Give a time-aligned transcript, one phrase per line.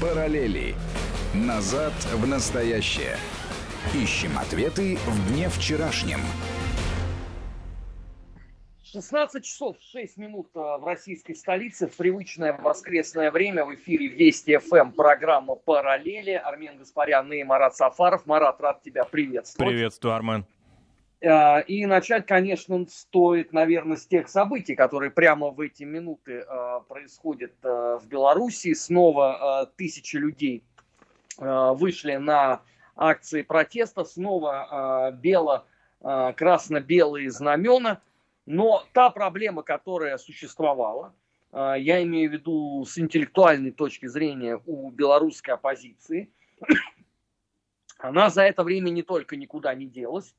[0.00, 0.76] Параллели.
[1.34, 3.16] Назад в настоящее.
[3.92, 6.20] Ищем ответы в дне вчерашнем.
[8.84, 14.56] 16 часов 6 минут а, в российской столице, в привычное воскресное время в эфире Вести
[14.56, 16.30] ФМ программа «Параллели».
[16.30, 18.24] Армен Гаспарян и Марат Сафаров.
[18.24, 19.72] Марат, рад тебя приветствовать.
[19.72, 20.46] Приветствую, Армен.
[21.20, 26.80] А, и начать, конечно, стоит, наверное, с тех событий, которые прямо в эти минуты а,
[26.80, 28.74] происходят а, в Беларуси.
[28.74, 30.64] Снова тысячи людей
[31.38, 32.62] вышли на
[32.96, 35.66] акции протеста, снова бело,
[36.00, 38.00] красно-белые знамена.
[38.44, 41.14] Но та проблема, которая существовала,
[41.52, 46.28] я имею в виду с интеллектуальной точки зрения у белорусской оппозиции,
[47.98, 50.34] она за это время не только никуда не делась,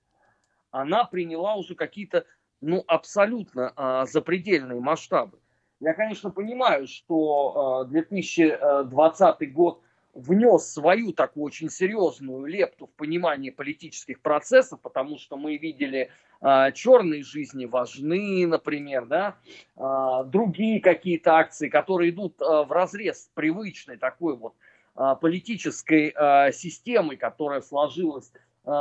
[0.71, 2.25] она приняла уже какие-то,
[2.61, 5.39] ну, абсолютно а, запредельные масштабы.
[5.79, 9.81] Я, конечно, понимаю, что а, 2020 год
[10.13, 16.09] внес свою такую очень серьезную лепту в понимание политических процессов, потому что мы видели
[16.41, 19.37] а, черные жизни важны, например, да,
[19.77, 24.53] а, другие какие-то акции, которые идут а, в разрез привычной такой вот
[24.95, 28.31] а, политической а, системой, которая сложилась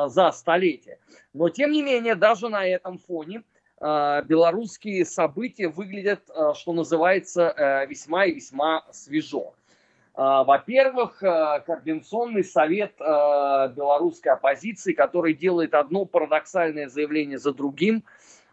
[0.07, 0.99] за столетие.
[1.33, 3.43] Но тем не менее, даже на этом фоне
[3.81, 9.55] э, белорусские события выглядят, э, что называется, весьма и весьма свежо.
[10.15, 18.03] Во-первых, Координационный совет белорусской оппозиции, который делает одно парадоксальное заявление за другим.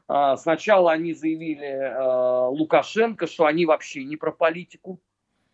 [0.05, 4.99] Сначала они заявили Лукашенко, что они вообще не про политику.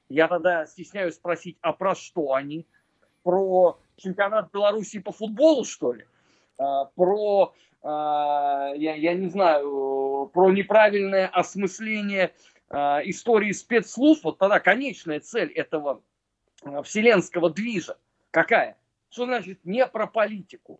[0.09, 2.67] Я тогда стесняюсь спросить, а про что они?
[3.23, 6.05] Про чемпионат Беларуси по футболу, что ли?
[6.57, 12.33] А, про, а, я, я не знаю, про неправильное осмысление
[12.69, 16.01] а, истории спецслужб, вот тогда конечная цель этого
[16.83, 17.97] вселенского движа
[18.29, 18.77] какая?
[19.09, 20.79] Что значит не про политику?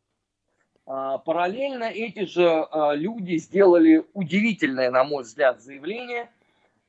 [0.86, 6.30] Параллельно эти же люди сделали удивительное, на мой взгляд, заявление,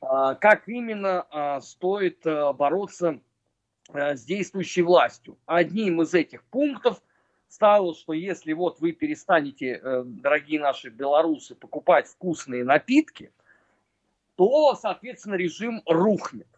[0.01, 3.21] как именно стоит бороться
[3.95, 5.39] с действующей властью.
[5.47, 7.03] Одним из этих пунктов
[7.49, 13.31] стало, что если вот вы перестанете, э, дорогие наши белорусы, покупать вкусные напитки,
[14.37, 16.49] то, соответственно, режим рухнет.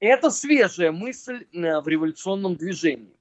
[0.00, 3.14] Это свежая мысль э, в революционном движении.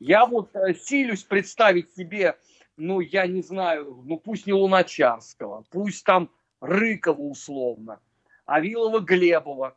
[0.00, 0.50] Я вот
[0.82, 2.36] силюсь представить себе,
[2.76, 6.28] ну, я не знаю, ну, пусть не Луначарского, пусть там
[6.60, 8.00] Рыкова условно,
[8.46, 9.76] Авилова Глебова,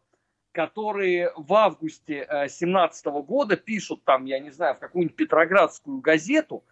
[0.58, 6.64] которые в августе 2017 э, года пишут там, я не знаю, в какую-нибудь петроградскую газету,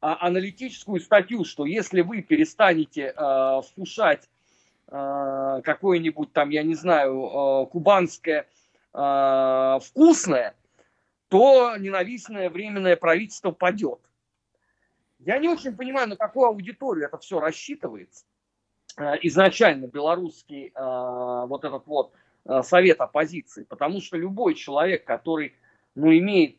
[0.00, 4.30] а, аналитическую статью, что если вы перестанете э, вкушать
[4.88, 8.46] э, какое-нибудь там, я не знаю, э, кубанское
[8.94, 10.54] э, вкусное,
[11.28, 14.00] то ненавистное временное правительство падет.
[15.18, 18.24] Я не очень понимаю, на какую аудиторию это все рассчитывается.
[18.96, 22.14] Э, изначально белорусский э, вот этот вот
[22.62, 25.54] совет оппозиции, потому что любой человек, который
[25.94, 26.56] ну, имеет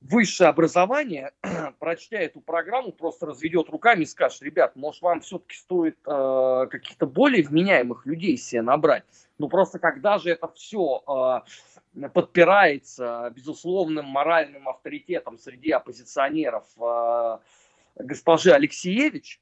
[0.00, 1.32] высшее образование,
[1.78, 7.06] прочтя эту программу, просто разведет руками и скажет, ребят, может вам все-таки стоит э, каких-то
[7.06, 9.04] более вменяемых людей себе набрать.
[9.38, 11.44] Ну просто когда же это все
[11.96, 17.38] э, подпирается безусловным моральным авторитетом среди оппозиционеров э,
[17.96, 19.40] госпожи Алексеевич,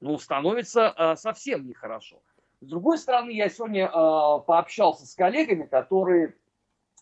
[0.00, 2.20] ну становится э, совсем нехорошо.
[2.62, 3.90] С другой стороны, я сегодня э,
[4.46, 6.36] пообщался с коллегами, которые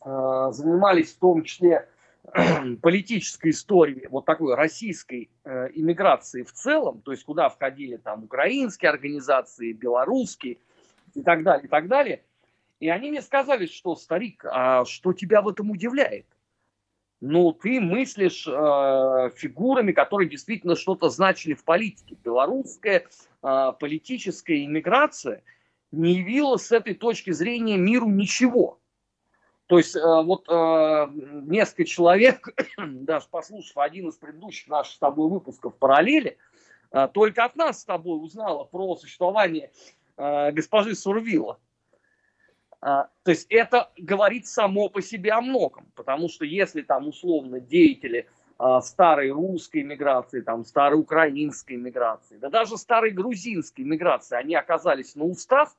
[0.02, 1.86] э, занимались в том числе
[2.82, 8.90] политической историей вот такой российской э, иммиграции в целом, то есть куда входили там украинские
[8.90, 10.56] организации, белорусские
[11.14, 12.22] и так далее, и так далее.
[12.78, 16.24] И они мне сказали, что, старик, а что тебя в этом удивляет?
[17.20, 22.16] Ну, ты мыслишь э, фигурами, которые действительно что-то значили в политике.
[22.24, 23.06] Белорусская
[23.42, 25.42] э, политическая иммиграция
[25.92, 28.78] не явила с этой точки зрения миру ничего.
[29.66, 35.28] То есть э, вот э, несколько человек, даже послушав один из предыдущих наших с тобой
[35.28, 36.38] выпусков «Параллели»,
[36.90, 39.70] э, только от нас с тобой узнала про существование
[40.16, 41.60] э, госпожи Сурвила.
[42.82, 47.60] А, то есть это говорит само по себе о многом, потому что если там условно
[47.60, 48.26] деятели
[48.58, 55.14] а, старой русской миграции, там старой украинской миграции, да даже старой грузинской миграции, они оказались
[55.14, 55.76] на устав,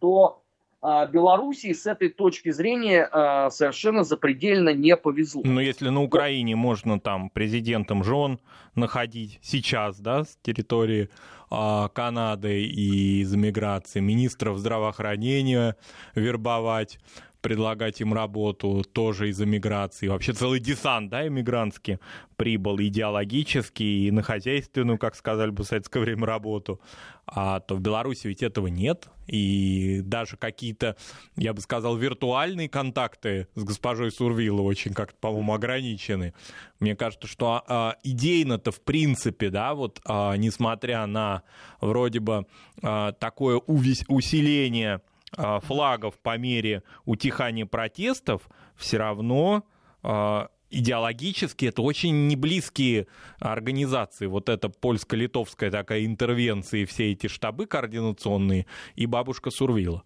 [0.00, 0.42] то
[0.82, 3.08] а, Белоруссии с этой точки зрения
[3.50, 5.42] совершенно запредельно не повезло.
[5.44, 8.40] Но если на Украине можно там президентом жен
[8.74, 11.10] находить сейчас, да, с территории
[11.48, 15.76] Канады и из миграции, министров здравоохранения
[16.14, 16.98] вербовать,
[17.40, 20.08] предлагать им работу тоже из эмиграции.
[20.08, 21.98] Вообще целый десант, да, эмигрантский
[22.36, 26.80] прибыл идеологический и на хозяйственную, как сказали бы в советское время, работу.
[27.26, 29.08] А то в Беларуси ведь этого нет.
[29.26, 30.96] И даже какие-то,
[31.36, 36.32] я бы сказал, виртуальные контакты с госпожой Сурвиловой очень как-то, по-моему, ограничены.
[36.80, 41.42] Мне кажется, что а, идейно-то в принципе, да, вот а, несмотря на
[41.80, 42.46] вроде бы
[42.82, 45.00] а, такое увесь, усиление а,
[45.36, 49.64] флагов по мере утихания протестов, все равно
[50.02, 53.06] а, идеологически это очень неблизкие
[53.40, 54.26] организации.
[54.26, 60.04] Вот это польско-литовская такая интервенция, и все эти штабы координационные, и бабушка Сурвила.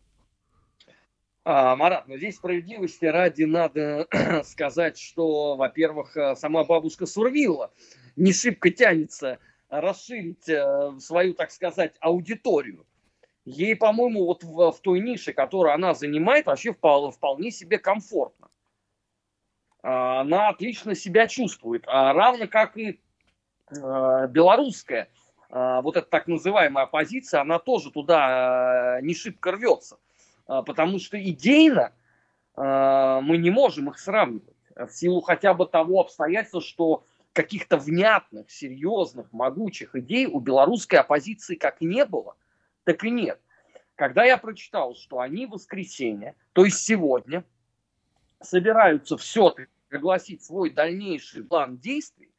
[1.44, 4.06] А, Марат, но здесь справедливости ради надо
[4.44, 7.72] сказать, что, во-первых, сама бабушка Сурвила
[8.16, 12.86] не шибко тянется расширить э, свою, так сказать, аудиторию
[13.44, 18.48] ей, по-моему, вот в, в той нише, которую она занимает, вообще вполне, себе комфортно.
[19.82, 23.00] А, она отлично себя чувствует, а равно как и
[23.70, 25.08] а, белорусская,
[25.50, 29.98] а, вот эта так называемая оппозиция, она тоже туда не шибко рвется,
[30.46, 31.92] потому что идейно
[32.54, 34.54] мы не можем их сравнивать.
[34.76, 41.54] В силу хотя бы того обстоятельства, что каких-то внятных, серьезных, могучих идей у белорусской оппозиции
[41.54, 42.36] как не было,
[42.84, 43.40] так и нет.
[43.94, 47.44] Когда я прочитал, что они в воскресенье, то есть сегодня,
[48.40, 52.32] собираются все-таки огласить свой дальнейший план действий,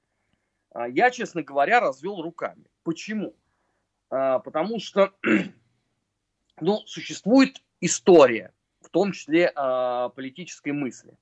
[0.71, 2.65] а, я, честно говоря, развел руками.
[2.83, 3.35] Почему?
[4.09, 5.13] А, потому что
[6.59, 11.17] ну, существует история, в том числе э, политической мысли.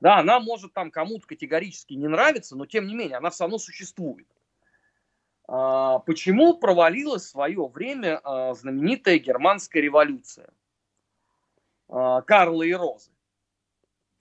[0.00, 3.58] Да, она может там кому-то категорически не нравиться, но тем не менее она все равно
[3.58, 4.26] существует.
[5.54, 10.48] А, почему провалилась в свое время а, знаменитая германская революция?
[11.90, 13.10] А, Карла и Розы.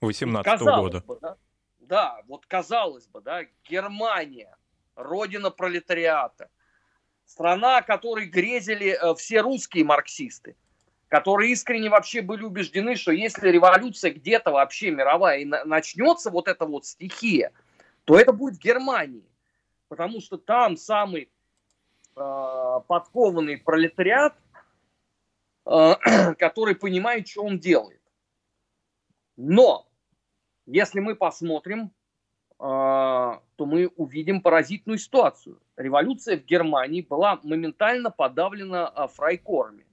[0.01, 0.99] 18 -го года.
[1.07, 1.37] Бы, да,
[1.79, 4.57] да, вот казалось бы, да, Германия,
[4.95, 6.49] родина пролетариата,
[7.25, 10.57] страна, которой грезили э, все русские марксисты,
[11.07, 16.65] которые искренне вообще были убеждены, что если революция где-то вообще мировая и начнется вот эта
[16.65, 17.53] вот стихия,
[18.03, 19.30] то это будет в Германии
[19.91, 21.29] потому что там самый
[22.15, 24.33] э, подкованный пролетариат,
[25.65, 25.95] э,
[26.39, 28.01] который понимает, что он делает.
[29.35, 29.85] Но
[30.65, 31.91] если мы посмотрим,
[32.57, 35.61] э, то мы увидим паразитную ситуацию.
[35.75, 39.85] Революция в Германии была моментально подавлена э, фрайкорами.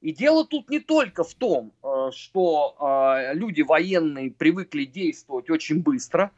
[0.00, 1.72] И дело тут не только в том,
[2.12, 2.76] что
[3.32, 6.30] люди военные привыкли действовать очень быстро,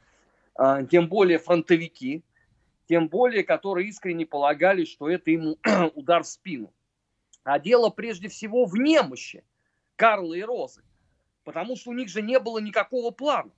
[0.90, 2.22] тем более фронтовики,
[2.88, 5.58] тем более, которые искренне полагали, что это ему
[5.94, 6.72] удар в спину.
[7.44, 9.44] А дело прежде всего в немощи
[9.96, 10.82] Карла и Розы,
[11.44, 13.50] потому что у них же не было никакого плана.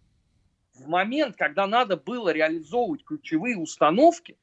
[0.75, 4.37] В момент, когда надо было реализовывать ключевые установки,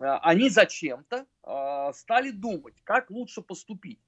[0.00, 4.00] э, они зачем-то э, стали думать, как лучше поступить.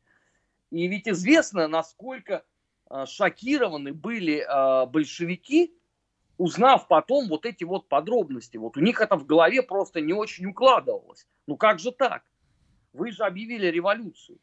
[0.70, 2.44] И ведь известно, насколько
[2.90, 4.44] э, шокированы были
[4.86, 5.75] большевики
[6.38, 10.46] узнав потом вот эти вот подробности, вот у них это в голове просто не очень
[10.46, 11.26] укладывалось.
[11.46, 12.22] Ну как же так?
[12.92, 14.38] Вы же объявили революцию.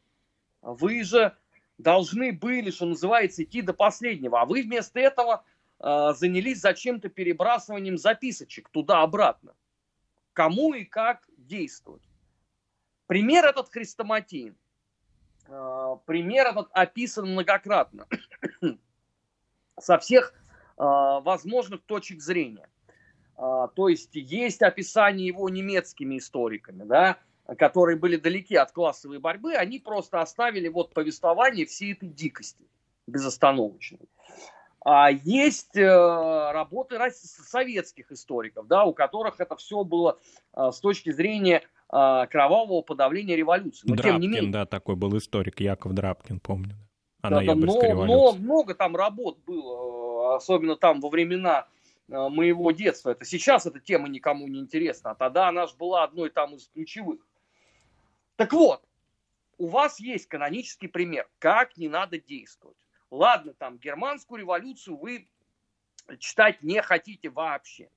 [0.62, 1.36] Вы же
[1.78, 4.42] должны были, что называется, идти до последнего.
[4.42, 5.44] А вы вместо этого
[5.80, 9.56] э, занялись зачем-то перебрасыванием записочек туда-обратно.
[10.34, 12.04] Кому и как действовать.
[13.08, 14.58] Пример этот хрестоматийный.
[15.48, 18.08] Э, пример этот описан многократно.
[19.80, 20.43] Со всех а,
[20.78, 22.68] возможных точек зрения.
[23.36, 27.18] А, то есть есть описание его немецкими историками, да,
[27.58, 32.66] которые были далеки от классовой борьбы, они просто оставили вот повествование всей этой дикости
[33.08, 34.00] безостановочной.
[34.86, 40.20] А есть э, работы советских историков, да, у которых это все было
[40.56, 43.88] э, с точки зрения э, кровавого подавления революции.
[43.88, 46.76] Но, Драбкин, тем не менее, да, такой был историк, Яков Драбкин, помню.
[47.22, 51.68] А да, там много, много, много там работ было, особенно там во времена
[52.08, 53.12] э, моего детства.
[53.12, 56.68] Это сейчас эта тема никому не интересна, а тогда она же была одной там из
[56.68, 57.26] ключевых.
[58.36, 58.84] Так вот,
[59.58, 62.78] у вас есть канонический пример, как не надо действовать.
[63.12, 65.28] Ладно, там германскую революцию вы
[66.20, 67.90] читать не хотите вообще.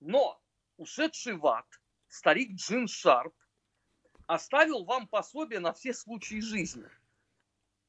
[0.00, 0.40] Но
[0.78, 1.66] ушедший в ад,
[2.08, 3.34] старик Джин Шарп,
[4.26, 6.86] оставил вам пособие на все случаи жизни–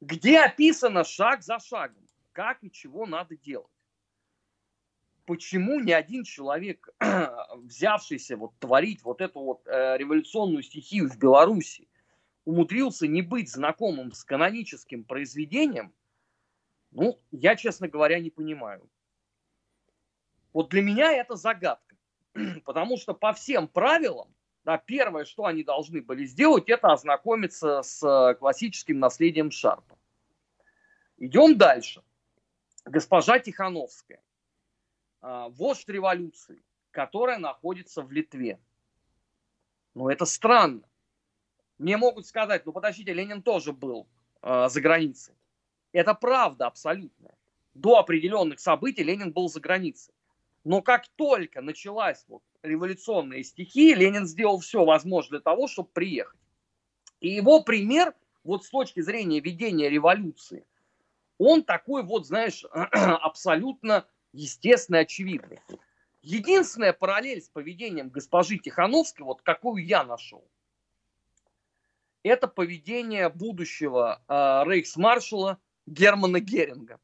[0.02, 2.08] где описано шаг за шагом,
[2.40, 3.68] как и чего надо делать.
[5.26, 6.88] Почему ни один человек,
[7.58, 11.90] взявшийся вот творить вот эту вот э, революционную стихию в Беларуси,
[12.46, 15.94] умудрился не быть знакомым с каноническим произведением,
[16.92, 18.90] Ну, я, честно говоря, не понимаю.
[20.54, 21.98] Вот для меня это загадка.
[22.64, 28.02] Потому что по всем правилам, да, первое, что они должны были сделать, это ознакомиться с
[28.02, 30.00] э, классическим наследием Шарпа.
[31.18, 32.02] Идем дальше.
[32.90, 34.20] Госпожа Тихановская,
[35.22, 38.60] а, вождь революции, которая находится в Литве.
[39.94, 40.82] Ну, это странно.
[41.78, 44.08] Мне могут сказать, ну, подождите, Ленин тоже был
[44.42, 45.36] э, за границей.
[45.92, 47.38] Это правда абсолютная.
[47.76, 50.16] До определенных событий Ленин был за границей.
[50.64, 56.40] Но как только началась вот революционная стихия, Ленин сделал все возможное для того, чтобы приехать.
[57.20, 60.66] И его пример, вот с точки зрения ведения революции,
[61.40, 65.60] он такой вот, знаешь, абсолютно естественный, очевидный.
[66.22, 70.46] Единственная параллель с поведением госпожи Тихановской, вот какую я нашел,
[72.24, 77.00] это поведение будущего э, рейхсмаршала Германа Геринга.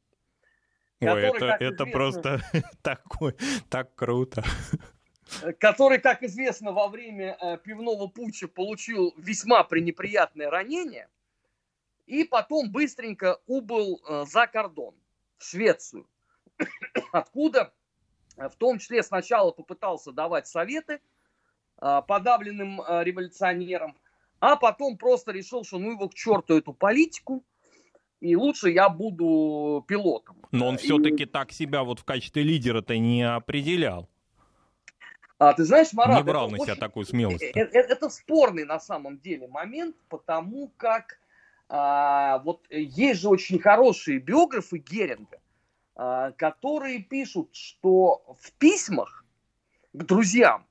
[1.00, 2.42] Ой, это, это известно, просто
[2.82, 3.36] такой,
[3.70, 4.44] так круто.
[5.60, 11.08] Который, как известно, во время э, пивного путча получил весьма пренеприятное ранение
[12.06, 14.96] и потом быстренько убыл э, за кордон,
[15.38, 16.08] в Швецию,
[17.12, 17.74] откуда
[18.38, 21.02] э, в том числе сначала попытался давать советы
[21.82, 23.98] э, подавленным революционерам,
[24.40, 27.44] а потом просто решил, что ну его к черту эту политику,
[28.22, 30.38] и лучше я буду пилотом.
[30.52, 31.26] Но он все-таки и...
[31.26, 34.10] так себя вот в качестве лидера-то не определял.
[35.38, 36.18] А, ты знаешь, Марат...
[36.18, 36.80] Не брал на себя очень...
[36.80, 37.44] такую смелость.
[37.44, 41.20] Это, это спорный на самом деле момент, потому как
[41.68, 45.40] а, вот есть же очень хорошие биографы Геринга,
[45.96, 49.26] а, которые пишут, что в письмах
[49.94, 50.68] к друзьям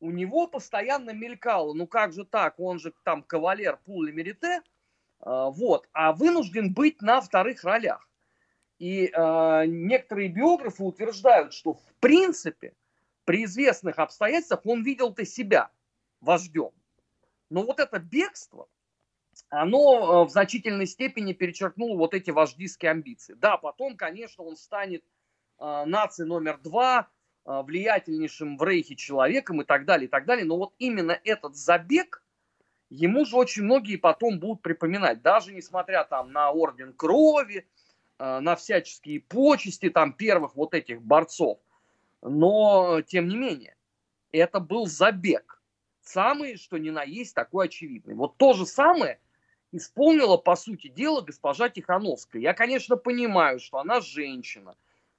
[0.00, 4.62] у него постоянно мелькало, ну как же так, он же там кавалер Пул Мерите,
[5.20, 8.08] а, вот, а вынужден быть на вторых ролях.
[8.78, 12.74] И э, некоторые биографы утверждают, что в принципе
[13.24, 15.70] при известных обстоятельствах он видел-то себя
[16.20, 16.70] вождем.
[17.48, 18.66] Но вот это бегство,
[19.48, 23.34] оно в значительной степени перечеркнуло вот эти вождистские амбиции.
[23.34, 25.04] Да, потом, конечно, он станет
[25.58, 27.08] э, нацией номер два,
[27.44, 30.44] э, влиятельнейшим в Рейхе человеком и так далее, и так далее.
[30.44, 32.24] Но вот именно этот забег,
[32.88, 37.66] ему же очень многие потом будут припоминать, даже несмотря там на орден крови,
[38.18, 41.58] э, на всяческие почести там первых вот этих борцов.
[42.22, 43.76] Но, тем не менее,
[44.30, 45.60] это был забег.
[46.00, 48.14] Самый, что ни на есть, такой очевидный.
[48.14, 49.20] Вот то же самое
[49.72, 52.40] исполнила, по сути дела, госпожа Тихановская.
[52.40, 54.76] Я, конечно, понимаю, что она женщина,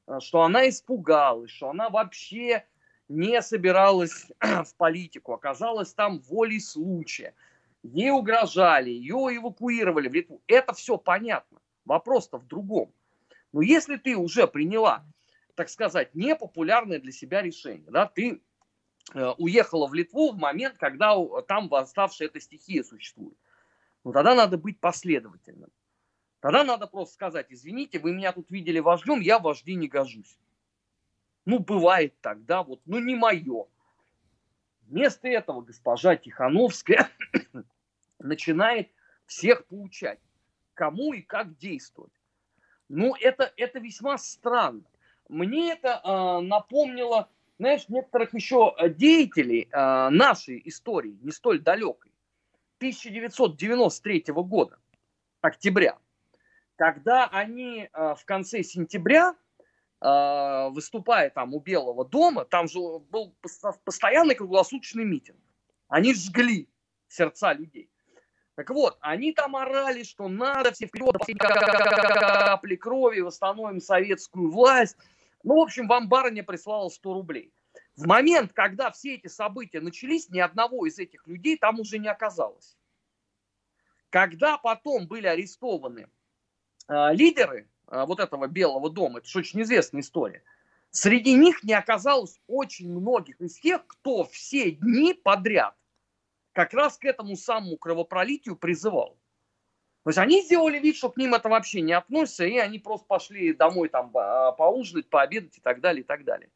[0.07, 2.65] э, что она испугалась, что она вообще
[3.09, 7.33] не собиралась в политику, оказалась там волей случая–
[7.83, 10.41] ей угрожали, ее эвакуировали в Литву.
[10.47, 11.59] Это все понятно.
[11.85, 12.93] Вопрос-то в другом.
[13.51, 15.05] Но если ты уже приняла,
[15.55, 18.41] так сказать, непопулярное для себя решение, да, ты
[19.13, 21.13] э, уехала в Литву в момент, когда
[21.47, 23.37] там восставшая эта стихия существует,
[24.03, 25.69] ну тогда надо быть последовательным.
[26.39, 30.37] Тогда надо просто сказать, извините, вы меня тут видели вождем, я вожди не гожусь.
[31.45, 33.65] Ну, бывает так, да, вот, ну не мое.
[34.81, 37.09] Вместо этого госпожа Тихановская
[38.19, 38.89] начинает
[39.25, 40.19] всех поучать,
[40.73, 42.11] кому и как действовать.
[42.89, 44.83] Ну, это, это весьма странно.
[45.29, 52.11] Мне это э, напомнило, знаешь, некоторых еще деятелей э, нашей истории, не столь далекой,
[52.83, 54.77] 1993 года,
[55.39, 55.97] октября,
[56.75, 59.35] когда они э, в конце сентября,
[60.01, 63.33] э, выступая там у Белого дома, там же был
[63.85, 65.37] постоянный круглосуточный митинг,
[65.87, 66.67] они жгли
[67.07, 67.89] сердца людей.
[68.55, 74.97] Так вот, они там орали, что надо все вперед, капли крови, восстановим советскую власть.
[75.43, 77.53] Ну, в общем, вам барыня прислала 100 рублей.
[77.95, 82.07] В момент, когда все эти события начались, ни одного из этих людей там уже не
[82.07, 82.75] оказалось.
[84.09, 86.07] Когда потом были арестованы
[86.87, 90.43] э, лидеры э, вот этого Белого дома, это же очень известная история,
[90.89, 95.75] среди них не оказалось очень многих из тех, кто все дни подряд
[96.53, 99.17] как раз к этому самому кровопролитию призывал.
[100.03, 103.07] То есть они сделали вид, что к ним это вообще не относится, и они просто
[103.07, 106.49] пошли домой там а, поужинать, пообедать и так далее, и так далее.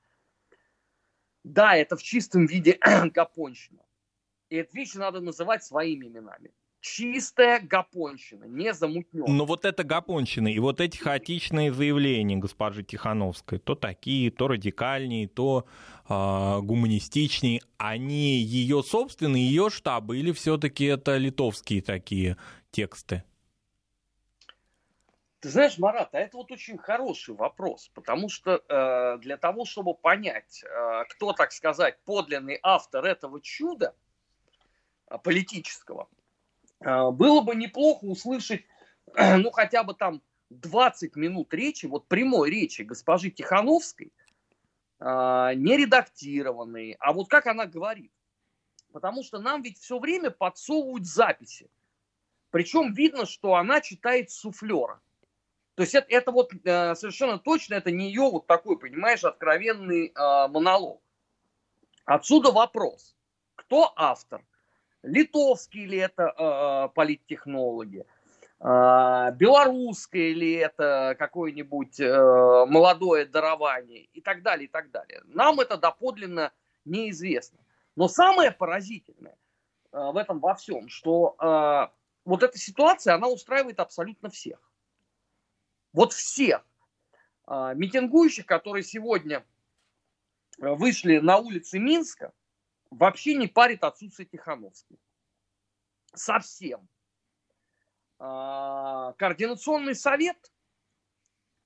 [1.48, 2.78] Да, это в чистом виде
[3.14, 3.82] гапонщина.
[4.50, 9.32] И эту вещь надо называть своими именами чистая гапонщина, не замутненная.
[9.32, 15.28] Но вот это гапонщина и вот эти хаотичные заявления госпожи Тихановской, то такие, то радикальнее,
[15.28, 15.66] то
[16.08, 22.38] э, гуманистичнее, они ее собственные, ее штабы, или все-таки это литовские такие
[22.72, 23.24] тексты?
[25.40, 29.94] Ты знаешь, Марат, а это вот очень хороший вопрос, потому что э, для того, чтобы
[29.94, 33.94] понять, э, кто, так сказать, подлинный автор этого чуда
[35.10, 36.10] э, политического,
[36.80, 38.66] э, было бы неплохо услышать,
[39.14, 44.12] э, ну, хотя бы там 20 минут речи, вот прямой речи госпожи Тихановской,
[45.00, 45.04] э,
[45.56, 48.12] не редактированной, а вот как она говорит.
[48.92, 51.70] Потому что нам ведь все время подсовывают записи.
[52.50, 55.00] Причем видно, что она читает суфлера.
[55.78, 60.08] То есть это, это вот э, совершенно точно, это не ее вот такой, понимаешь, откровенный
[60.08, 61.00] э, монолог.
[62.04, 63.16] Отсюда вопрос,
[63.54, 64.44] кто автор?
[65.04, 68.08] Литовские ли это э, политтехнологи?
[68.60, 74.06] Э, белорусское ли это какое-нибудь э, молодое дарование?
[74.14, 75.22] И так далее, и так далее.
[75.26, 76.52] Нам это доподлинно
[76.86, 77.60] неизвестно.
[77.96, 79.38] Но самое поразительное
[79.92, 84.67] э, в этом во всем, что э, вот эта ситуация, она устраивает абсолютно всех.
[85.98, 86.64] Вот всех
[87.48, 89.44] э, митингующих, которые сегодня
[90.60, 92.34] э, вышли на улицы Минска,
[92.92, 95.00] вообще не парит отсутствие Тихановской.
[96.14, 96.88] Совсем.
[98.20, 100.38] Э, координационный совет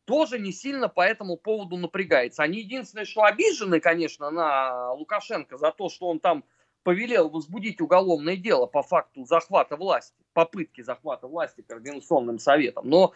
[0.05, 2.41] тоже не сильно по этому поводу напрягается.
[2.41, 6.45] Они единственное, что обижены, конечно, на Лукашенко за то, что он там
[6.83, 12.89] повелел возбудить уголовное дело по факту захвата власти, попытки захвата власти Координационным советом.
[12.89, 13.15] Но а,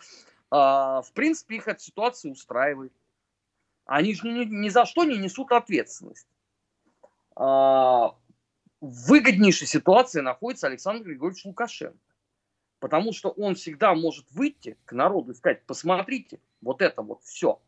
[0.51, 2.93] в принципе, их эта ситуация устраивает.
[3.85, 6.27] Они же ни, ни за что не несут ответственность.
[7.35, 8.15] А,
[8.81, 11.97] в выгоднейшей ситуации находится Александр Григорьевич Лукашенко.
[12.79, 17.61] Потому что он всегда может выйти к народу и сказать, посмотрите, вот это вот все.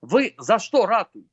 [0.00, 1.28] Вы за что ратуете?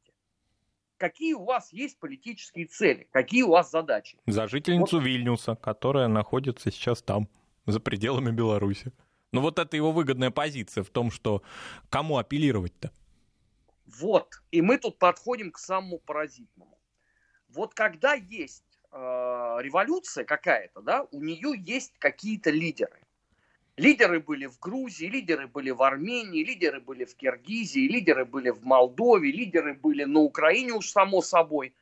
[0.98, 3.08] Какие у вас есть политические цели?
[3.12, 4.18] Какие у вас задачи?
[4.28, 5.06] За жительницу вот.
[5.06, 7.28] Вильнюса, которая находится сейчас там,
[7.66, 8.92] за пределами Беларуси.
[9.36, 11.44] Ну вот это его выгодная позиция в том, что
[11.90, 12.90] кому апеллировать-то?
[13.86, 16.80] Вот, и мы тут подходим к самому паразитному.
[17.50, 18.96] Вот когда есть э,
[19.60, 22.98] революция какая-то, да, у нее есть какие-то лидеры.
[23.76, 28.64] Лидеры были в Грузии, лидеры были в Армении, лидеры были в Киргизии, лидеры были в
[28.64, 31.76] Молдове, лидеры были на Украине уж само собой.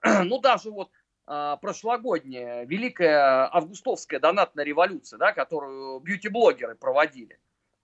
[0.04, 0.92] Ну даже вот
[1.26, 7.38] прошлогодняя великая августовская донатная революция, да, которую бьюти-блогеры проводили.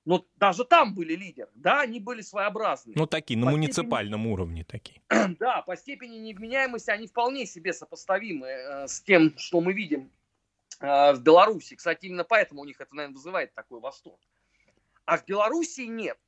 [0.07, 2.95] Но даже там были лидеры, да, они были своеобразные.
[2.97, 4.33] Ну, такие, на по муниципальном степени...
[4.33, 5.03] уровне такие.
[5.39, 10.11] Да, по степени невменяемости они вполне себе сопоставимы э, с тем, что мы видим
[10.81, 11.77] э, в Беларуси.
[11.77, 14.19] Кстати, именно поэтому у них это, наверное, вызывает такой восторг.
[15.05, 16.19] А в Беларуси нет.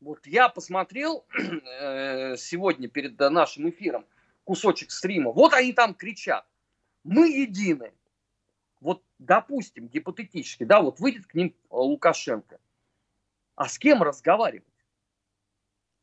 [0.00, 1.26] Вот я посмотрел
[1.80, 4.06] э, сегодня перед нашим эфиром
[4.44, 5.32] кусочек стрима.
[5.32, 6.46] Вот они там кричат
[7.04, 7.92] мы едины.
[8.80, 12.60] Вот, допустим, гипотетически, да, вот выйдет к ним Лукашенко.
[13.56, 14.66] А с кем разговаривать?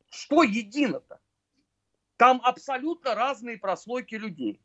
[0.10, 1.20] Что едино-то?
[2.18, 4.62] Там абсолютно разные прослойки людей.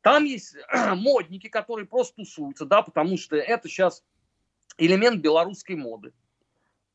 [0.00, 0.56] Там есть
[0.96, 4.04] модники, которые просто тусуются, да, потому что это сейчас
[4.76, 6.12] элемент белорусской моды.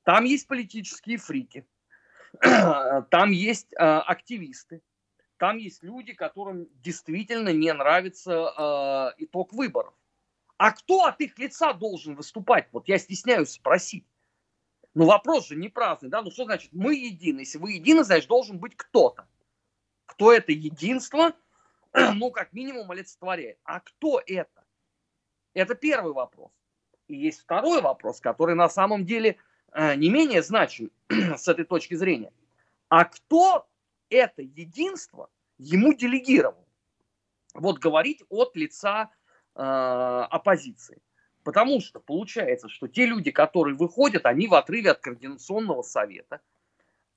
[0.04, 1.66] Там есть политические фрики.
[2.42, 4.82] Там есть э, активисты.
[5.44, 9.94] Там есть люди, которым действительно не нравится э, итог выборов.
[10.56, 12.70] А кто от их лица должен выступать?
[12.72, 14.06] Вот я стесняюсь спросить.
[14.94, 16.22] Ну вопрос же не праздный, да?
[16.22, 17.42] Ну что значит мы едины?
[17.42, 19.28] Если вы едины, значит должен быть кто-то.
[20.06, 21.34] Кто это единство,
[21.94, 23.60] ну как минимум олицетворяет.
[23.66, 24.64] А кто это?
[25.54, 26.54] Это первый вопрос.
[27.10, 29.36] И есть второй вопрос, который на самом деле
[29.74, 32.32] э, не менее значим с этой точки зрения.
[32.88, 33.68] А кто
[34.10, 36.68] это единство ему делегировал.
[37.54, 39.12] Вот говорить от лица
[39.56, 41.02] э, оппозиции.
[41.44, 46.42] Потому что получается, что те люди, которые выходят, они в отрыве от Координационного совета,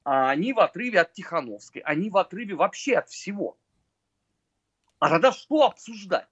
[0.05, 3.57] а они в отрыве от Тихановской, они в отрыве вообще от всего.
[4.99, 6.29] А тогда что обсуждать?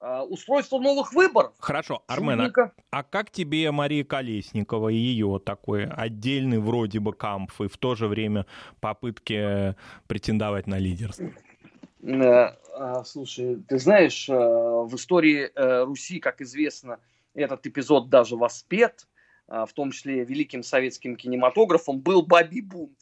[0.00, 1.54] Э, устройство новых выборов.
[1.58, 7.62] Хорошо, Армен, а, а как тебе Мария Колесникова и ее такой отдельный вроде бы кампф
[7.62, 8.44] и в то же время
[8.80, 9.74] попытки
[10.06, 11.30] претендовать на лидерство?
[12.02, 15.50] Э, а, слушай, ты знаешь, э, в истории
[15.84, 16.98] Руси, как известно,
[17.32, 19.06] этот эпизод даже воспет,
[19.46, 22.98] в том числе великим советским кинематографом, был «Бабий бунт».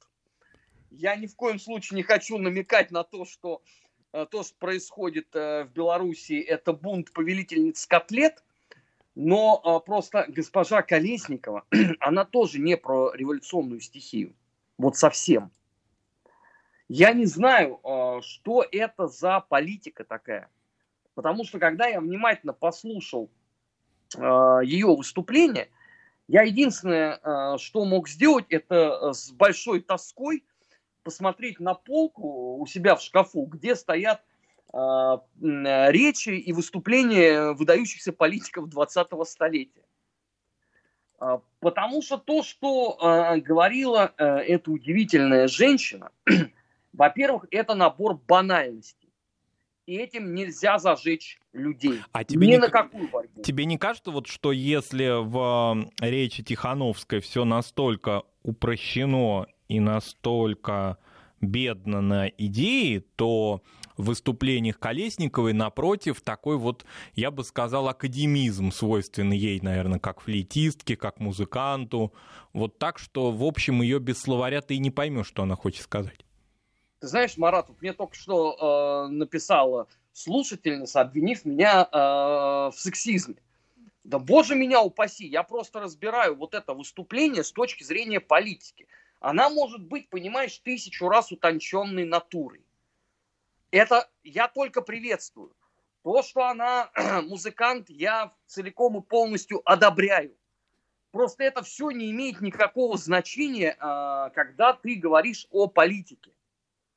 [0.90, 5.28] Я ни в коем случае не хочу намекать на то, что Э, то, что происходит
[5.34, 8.44] э, в Беларуси, это бунт повелительниц котлет,
[9.14, 11.64] но э, просто госпожа Колесникова,
[12.00, 14.34] она тоже не про революционную стихию.
[14.76, 15.50] Вот совсем.
[16.88, 17.80] Я не знаю,
[18.22, 20.50] что это за политика такая.
[21.14, 23.30] Потому что когда я внимательно послушал
[24.14, 25.70] ее выступление,
[26.28, 30.44] Я единственное, э, что мог сделать, это с большой тоской
[31.02, 34.22] посмотреть на полку у себя в шкафу, где стоят
[34.72, 39.84] речи и выступления выдающихся политиков 20-го столетия.
[41.60, 42.96] Потому что то, что
[43.44, 46.10] говорила эта удивительная женщина,
[46.92, 49.02] во-первых, это набор банальностей
[49.86, 52.00] и этим нельзя зажечь людей.
[52.12, 53.42] А тебе Ни не, на какую борьбу.
[53.42, 60.98] Тебе не кажется, вот, что если в речи Тихановской все настолько упрощено и настолько
[61.40, 63.62] бедно на идеи, то
[63.96, 70.96] в выступлениях Колесниковой, напротив, такой вот, я бы сказал, академизм свойственный ей, наверное, как флейтистке,
[70.96, 72.12] как музыканту.
[72.52, 75.82] Вот так, что, в общем, ее без словаря ты и не поймешь, что она хочет
[75.84, 76.20] сказать.
[77.00, 83.36] Ты знаешь, Марат, вот мне только что э, написала слушательница, обвинив меня э, в сексизме.
[84.04, 88.86] Да боже меня упаси, я просто разбираю вот это выступление с точки зрения политики.
[89.22, 92.66] Она может быть, понимаешь, тысячу раз утонченной натурой.
[93.70, 95.54] Это я только приветствую.
[96.02, 96.90] То, что она
[97.22, 100.36] музыкант, я целиком и полностью одобряю.
[101.12, 106.32] Просто это все не имеет никакого значения, э, когда ты говоришь о политике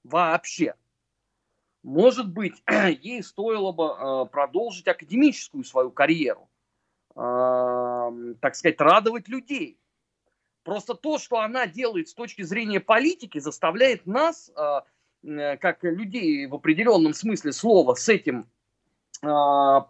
[0.03, 0.73] вообще.
[1.83, 2.63] Может быть,
[3.01, 6.49] ей стоило бы э, продолжить академическую свою карьеру,
[7.15, 9.77] э, так сказать, радовать людей.
[10.65, 14.81] Просто то, что она делает с точки зрения политики, заставляет нас, э,
[15.23, 18.49] э как людей в определенном смысле слова, с этим
[19.21, 19.27] э,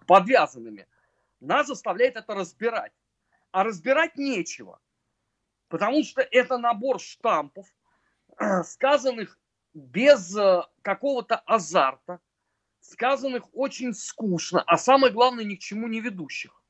[0.06, 0.86] подвязанными,
[1.40, 2.92] нас заставляет это разбирать.
[3.52, 4.82] А разбирать нечего,
[5.70, 7.68] потому что это набор штампов,
[8.66, 9.40] сказанных
[9.74, 12.20] без э, какого-то азарта,
[12.82, 16.62] сказанных очень скучно, а самое главное, ни к чему не ведущих.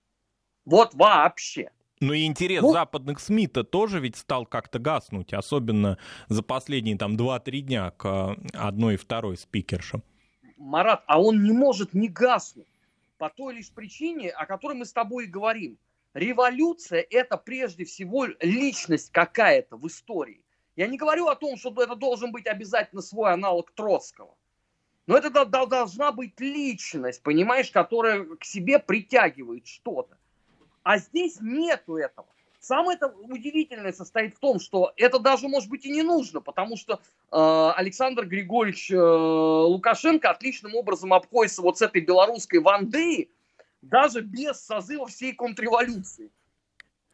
[0.64, 1.72] Вот вообще.
[2.06, 7.18] Ну и интерес ну, западных СМИ-то тоже ведь стал как-то гаснуть, особенно за последние там
[7.18, 10.04] 2-3 дня к э, одной и второй спикершам.
[10.58, 12.68] Марат, а он не может не гаснуть
[13.18, 15.80] по той лишь причине, о которой мы с тобой и говорим.
[16.14, 20.44] Революция– это прежде всего личность какая-то в истории.
[20.76, 24.36] Я не говорю о том, что это должен быть обязательно свой аналог Троцкого.
[25.08, 30.15] Но это должна быть личность, понимаешь, которая к себе притягивает что-то.
[30.86, 32.28] А здесь нету этого.
[32.60, 36.78] Самое это удивительное состоит в том, что это даже, может быть, и не нужно, потому
[36.78, 36.94] что
[37.32, 43.32] э, Александр Григорьевич э, Лукашенко отличным образом обходится вот с этой белорусской Вандеей,
[43.82, 46.30] даже без созыва всей контрреволюции.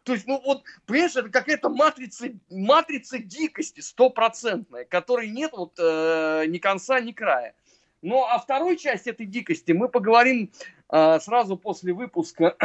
[0.04, 6.44] То есть, ну вот, понимаешь, это какая-то матрица, матрица дикости стопроцентная, которой нет вот э,
[6.48, 7.56] ни конца, ни края.
[8.02, 10.52] Ну, а второй часть этой дикости мы поговорим
[10.92, 12.58] э, сразу после выпуска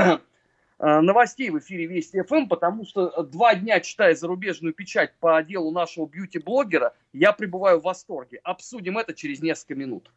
[0.78, 6.06] новостей в эфире Вести ФМ, потому что два дня, читая зарубежную печать по делу нашего
[6.06, 8.40] бьюти-блогера, я пребываю в восторге.
[8.44, 10.10] Обсудим это через несколько минут.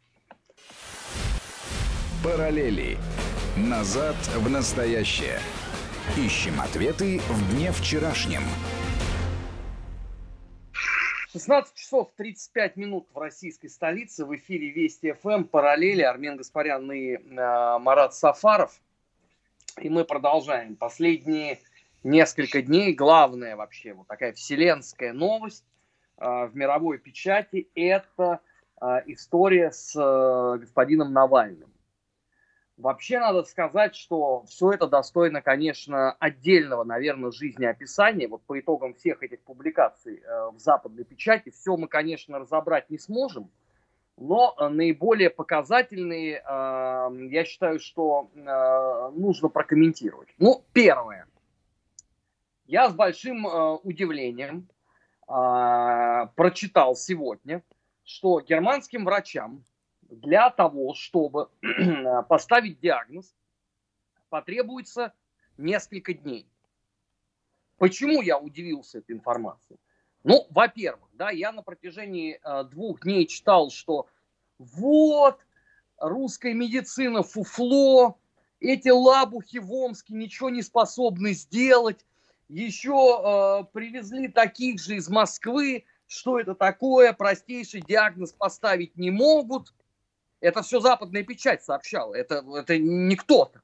[2.22, 2.98] Параллели.
[3.56, 5.38] Назад в настоящее.
[6.16, 8.42] Ищем ответы в дне вчерашнем.
[11.32, 14.24] 16 часов 35 минут в российской столице.
[14.24, 16.02] В эфире Вести ФМ, параллели.
[16.02, 17.18] Армен Гаспарян и э,
[17.78, 18.80] Марат Сафаров.
[19.78, 20.76] И мы продолжаем.
[20.76, 21.58] Последние
[22.02, 25.64] несколько дней главная вообще вот такая вселенская новость
[26.16, 28.40] э, в мировой печати– это
[28.80, 31.72] э, история с э, господином Навальным.
[32.76, 38.26] Вообще надо сказать, что все это достойно, конечно, отдельного, наверное, жизнеописания.
[38.26, 42.98] Вот по итогам всех этих публикаций э, в западной печати все мы, конечно, разобрать не
[42.98, 43.50] сможем.
[44.20, 50.28] Но э, наиболее показательные, э, я считаю, что э, нужно прокомментировать.
[50.36, 51.26] Ну, первое.
[52.66, 54.68] Я с большим э, удивлением
[55.26, 57.62] прочитал сегодня,
[58.02, 59.62] что германским врачам
[60.02, 61.50] для того, чтобы
[62.28, 63.32] поставить диагноз,
[64.28, 65.14] потребуется
[65.56, 66.48] несколько дней.
[67.78, 69.78] Почему я удивился этой информацией?
[70.22, 74.06] Ну, во-первых, да, я на протяжении э, двух дней читал, что
[74.58, 75.38] вот
[75.98, 78.18] русская медицина фуфло,
[78.60, 82.04] эти лабухи в Омске ничего не способны сделать.
[82.48, 89.72] Еще э, привезли таких же из Москвы, что это такое, простейший диагноз поставить не могут.
[90.40, 92.14] Это все западная печать сообщала.
[92.14, 93.62] Это, это не кто-то.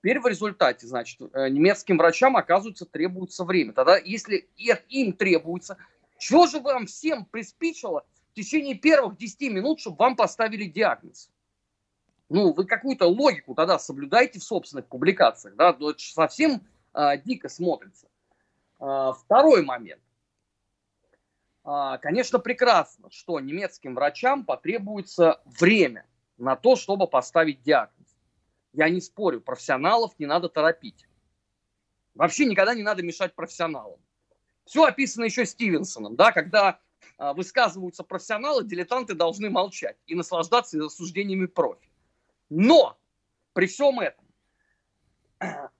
[0.00, 3.72] Теперь в результате, значит, э, немецким врачам, оказывается, требуется время.
[3.72, 5.76] Тогда, если им требуется,
[6.18, 11.30] чего же вам всем приспичило в течение первых 10 минут, чтобы вам поставили диагноз?
[12.28, 16.60] Ну, вы какую-то логику тогда соблюдайте в собственных публикациях, да, ну, это совсем
[17.24, 18.06] дико смотрится.
[18.76, 20.02] Второй момент.
[22.00, 26.06] Конечно, прекрасно, что немецким врачам потребуется время
[26.36, 27.97] на то, чтобы поставить диагноз.
[28.78, 31.08] Я не спорю, профессионалов не надо торопить.
[32.14, 33.98] Вообще никогда не надо мешать профессионалам.
[34.66, 36.78] Все описано еще Стивенсоном, да, когда
[37.16, 41.90] а, высказываются профессионалы, дилетанты должны молчать и наслаждаться рассуждениями профи.
[42.50, 42.96] Но
[43.52, 44.24] при всем этом,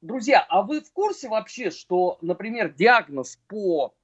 [0.00, 3.94] друзья, а вы в курсе вообще, что, например, диагноз по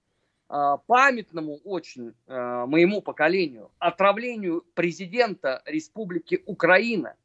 [0.50, 7.16] э, памятному очень э, моему поколению отравлению президента Республики Украина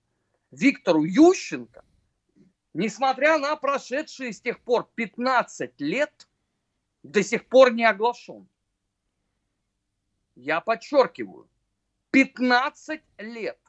[0.52, 1.84] Виктору Ющенко,
[2.74, 6.28] несмотря на прошедшие с тех пор 15 лет,
[7.04, 8.48] до сих пор не оглашен.
[10.36, 11.50] Я подчеркиваю,
[12.12, 13.60] 15 лет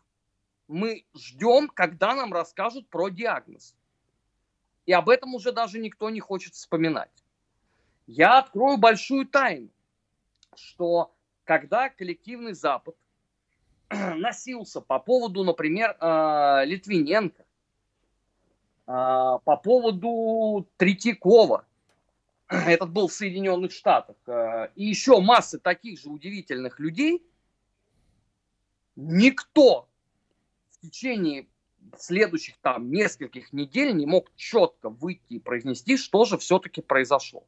[0.68, 3.74] мы ждем, когда нам расскажут про диагноз.
[4.86, 7.24] И об этом уже даже никто не хочет вспоминать.
[8.06, 9.70] Я открою большую тайну,
[10.54, 11.14] что
[11.44, 12.96] когда коллективный Запад
[14.16, 17.44] носился по поводу, например, э, Литвиненко, э,
[18.86, 21.64] по поводу Третьякова,
[22.48, 27.24] этот был в Соединенных Штатах, э, и еще массы таких же удивительных людей,
[28.96, 29.88] никто
[30.70, 31.46] в течение
[31.96, 37.46] следующих там нескольких недель не мог четко выйти и произнести, что же все-таки произошло.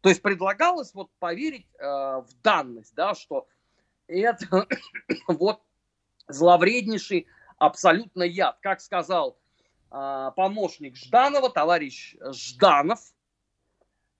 [0.00, 3.48] То есть предлагалось вот поверить э, в данность, да, что
[4.08, 4.66] это
[5.28, 5.60] вот
[6.26, 7.26] зловреднейший
[7.58, 8.58] абсолютно яд.
[8.60, 9.38] Как сказал
[9.90, 13.00] э, помощник Жданова, товарищ Жданов,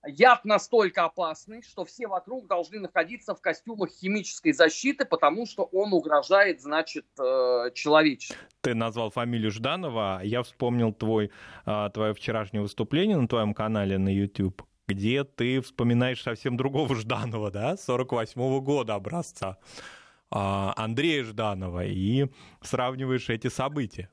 [0.07, 5.93] яд настолько опасный, что все вокруг должны находиться в костюмах химической защиты, потому что он
[5.93, 8.37] угрожает, значит, э, человечеству.
[8.61, 11.31] Ты назвал фамилию Жданова, я вспомнил твой,
[11.67, 17.51] э, твое вчерашнее выступление на твоем канале на YouTube, где ты вспоминаешь совсем другого Жданова,
[17.51, 19.59] да, 48-го года образца,
[20.31, 22.27] а, Андрея Жданова, и
[22.63, 24.11] сравниваешь эти события.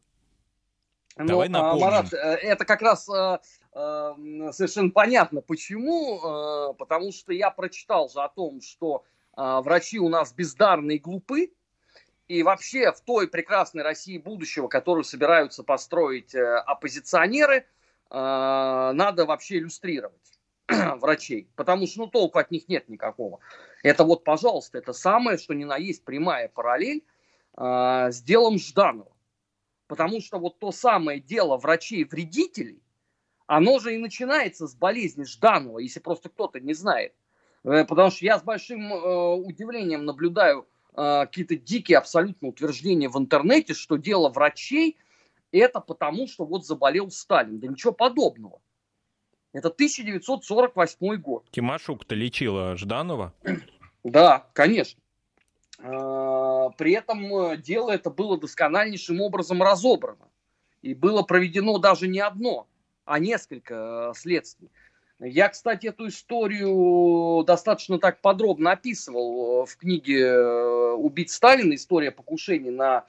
[1.17, 1.85] Ну, Давай напомним.
[1.85, 3.39] Марат, э, это как раз э,
[3.73, 4.13] э,
[4.51, 6.73] совершенно понятно, почему.
[6.77, 9.05] Потому что я прочитал же о том, что
[9.37, 11.53] врачи у нас бездарные и глупы,
[12.27, 17.65] и вообще в той прекрасной России будущего, которую собираются построить оппозиционеры,
[18.09, 20.34] надо вообще иллюстрировать
[20.97, 23.39] врачей, потому что ну, толку от них нет никакого.
[23.83, 27.03] Это вот, пожалуйста, это самое, что ни на есть прямая параллель
[27.57, 29.15] с делом Жданова.
[29.87, 32.81] Потому что вот то самое дело врачей-вредителей,
[33.47, 37.13] оно же и начинается с болезни Жданова, если просто кто-то не знает.
[37.63, 43.17] Э, потому что я с большим э, удивлением наблюдаю э, какие-то дикие абсолютно утверждения в
[43.17, 44.97] интернете, что дело врачей
[45.51, 47.59] это потому, что вот заболел Сталин.
[47.59, 48.61] Да ничего подобного.
[49.55, 51.45] Это 1948 год.
[51.51, 53.33] Тимошук-то лечила Жданова?
[54.03, 55.01] Да, конечно.
[55.79, 60.27] А, при этом э, дело это было доскональнейшим образом разобрано.
[60.83, 62.67] И было проведено даже не одно,
[63.05, 64.69] а несколько э, следствий.
[65.17, 71.73] Я, кстати, эту историю достаточно так подробно описывал э, в книге «Убить Сталина.
[71.73, 73.05] История покушений на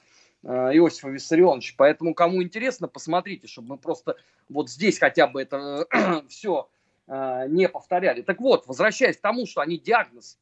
[0.47, 1.75] Иосифа Виссарионовича».
[1.77, 4.17] Поэтому, кому интересно, посмотрите, чтобы мы просто
[4.49, 5.87] вот здесь хотя бы это
[6.29, 6.69] все
[7.09, 8.23] не повторяли.
[8.23, 10.39] Так вот, возвращаясь к тому, что они диагноз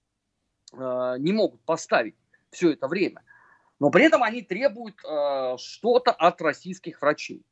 [0.77, 2.17] Э, не могут поставить
[2.51, 3.23] все это время.
[3.81, 7.45] Но при этом они требуют э, что-то от российских врачей.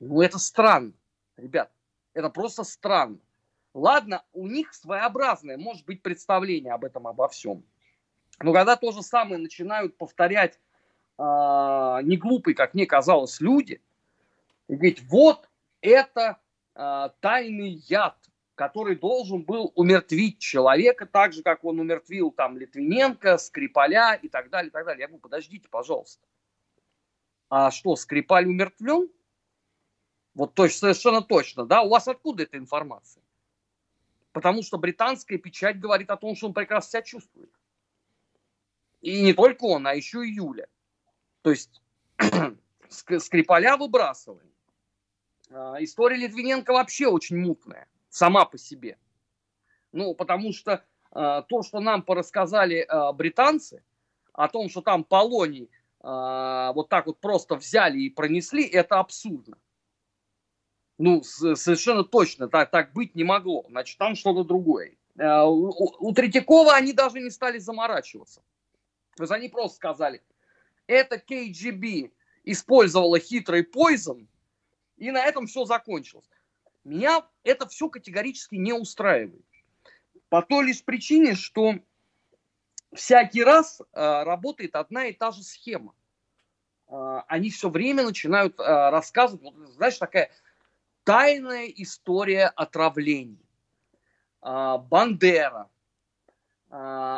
[0.00, 0.92] Ну, это странно,
[1.36, 1.70] ребят.
[2.14, 3.18] Это просто странно.
[3.74, 7.64] Ладно, у них своеобразное, может быть, представление об этом, обо всем.
[8.40, 10.58] Но когда то же самое начинают повторять
[11.18, 11.22] э,
[12.02, 13.82] не глупые, как мне казалось, люди,
[14.68, 15.48] и говорить, вот
[15.80, 16.38] это
[16.74, 18.16] э, тайный яд,
[18.54, 24.50] который должен был умертвить человека, так же, как он умертвил там Литвиненко, Скрипаля и так
[24.50, 25.02] далее, и так далее.
[25.02, 26.26] Я говорю, подождите, пожалуйста.
[27.48, 29.08] А что, Скрипаль умертвлен?
[30.34, 31.82] Вот точно, совершенно точно, да?
[31.82, 33.22] У вас откуда эта информация?
[34.32, 37.50] Потому что британская печать говорит о том, что он прекрасно себя чувствует.
[39.00, 40.66] И не только он, а еще и Юля.
[41.48, 41.80] То есть
[42.90, 44.52] Скрипаля выбрасываем.
[45.50, 48.98] А, история Литвиненко вообще очень мутная сама по себе.
[49.92, 53.82] Ну, потому что э, то, что нам порассказали э, британцы,
[54.34, 59.58] о том, что там Полоний вот так вот просто взяли и пронесли, это абсурдно.
[60.96, 63.66] Ну, совершенно точно так, так быть не могло.
[63.68, 64.96] Значит, там что-то другое.
[65.16, 68.44] У, у Третьякова они даже не стали заморачиваться.
[69.16, 70.22] То есть они просто сказали,
[70.88, 72.10] это КГБ
[72.42, 74.26] использовала хитрый поизон,
[74.96, 76.28] и на этом все закончилось.
[76.82, 79.44] Меня это все категорически не устраивает.
[80.28, 81.74] По той лишь причине, что
[82.92, 85.94] всякий раз э, работает одна и та же схема.
[86.88, 90.30] Э, они все время начинают э, рассказывать, вот, знаешь, такая
[91.04, 93.44] тайная история отравлений.
[94.42, 95.70] Э, Бандера,
[96.70, 96.74] э,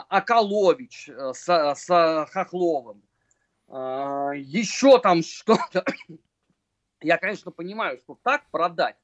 [0.08, 3.09] Акалович э, с, с Хохловым, э,
[3.70, 5.84] еще там что-то.
[7.00, 8.96] Я, конечно, понимаю, что так продать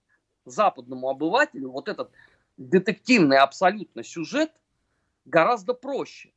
[0.45, 2.11] западному обывателю вот этот
[2.57, 4.51] детективный абсолютно сюжет
[5.25, 6.33] гораздо проще.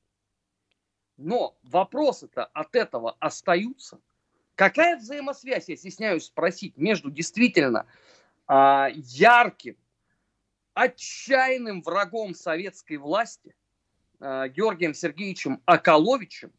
[1.18, 4.00] Но вопросы-то от этого остаются.
[4.56, 7.86] Какая взаимосвязь, я стесняюсь спросить, между действительно
[8.48, 9.78] э, ярким,
[10.74, 13.56] отчаянным врагом советской власти
[14.20, 16.52] э, Георгием Сергеевичем Акаловичем,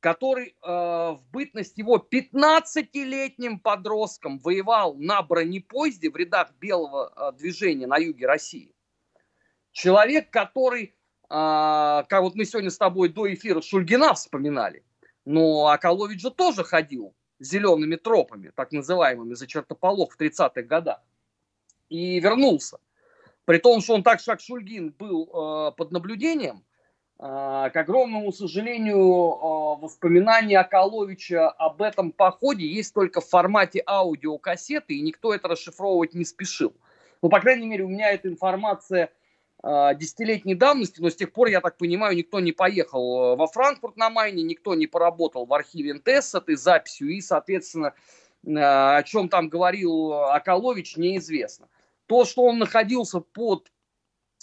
[0.00, 7.86] который э, в бытность его 15-летним подростком воевал на бронепоезде в рядах белого э, движения
[7.86, 8.74] на юге России.
[9.72, 10.94] Человек, который
[11.32, 14.82] а, как вот мы сегодня с тобой до эфира Шульгина вспоминали,
[15.24, 21.00] но Акалович же тоже ходил зелеными тропами, так называемыми, за чертополох в 30-х годах.
[21.88, 22.78] И вернулся.
[23.44, 26.69] При том, что он так же, как Шульгин, был э, под наблюдением, э,
[27.20, 35.02] к огромному сожалению, э, воспоминания Акаловича об этом походе есть только в формате аудиокассеты, и
[35.02, 36.72] никто это расшифровывать не спешил.
[37.20, 39.10] Ну, по крайней мере, у меня эта информация
[39.62, 43.98] а, десятилетней давности, но с тех пор, я так понимаю, никто не поехал во Франкфурт
[43.98, 47.92] на Майне, никто не поработал в архиве НТС с этой записью, и, соответственно,
[48.46, 51.68] о чем там говорил Акалович, неизвестно.
[52.06, 53.70] То, что он находился под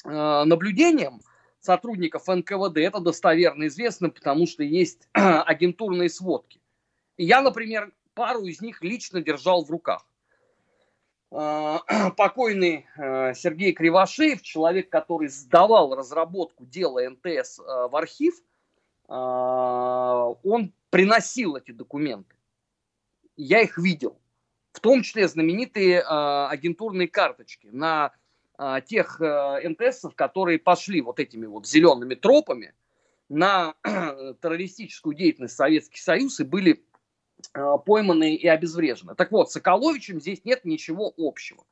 [0.04, 1.22] наблюдением
[1.68, 6.62] сотрудников НКВД, это достоверно известно, потому что есть агентурные сводки.
[7.18, 10.08] Я, например, пару из них лично держал в руках.
[11.30, 11.80] Э,
[12.16, 18.42] покойный э, Сергей Кривошеев, человек, который сдавал разработку дела НТС э, в архив,
[19.10, 22.36] он приносил эти документы.
[23.38, 24.20] Я их видел.
[24.74, 28.12] В том числе знаменитые агентурные карточки на
[28.86, 32.74] тех НТСов, которые пошли вот этими вот зелеными тропами
[33.30, 36.84] на террористическую деятельность Советский Союз и были
[37.54, 39.16] Э, пойманы и обезврежены.
[39.16, 41.66] Так вот, с Соколовичем здесь нет ничего общего.